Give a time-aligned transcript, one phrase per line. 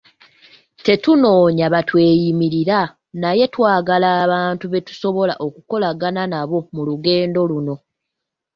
[0.85, 2.79] Tetunoonya batweyimirira
[3.21, 7.75] naye twagala abantu be tusobola okukolagana nabo mu lugendo luno.